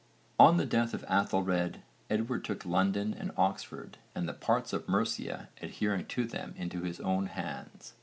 On 0.39 0.57
the 0.57 0.65
death 0.65 0.95
of 0.95 1.05
Aethelred, 1.07 1.83
Edward 2.09 2.43
took 2.43 2.65
London 2.65 3.13
and 3.13 3.31
Oxford 3.37 3.99
and 4.15 4.27
the 4.27 4.33
parts 4.33 4.73
of 4.73 4.89
Mercia 4.89 5.49
adhering 5.61 6.07
to 6.07 6.25
them 6.25 6.55
into 6.57 6.81
his 6.81 6.99
own 7.01 7.27
hands. 7.27 7.93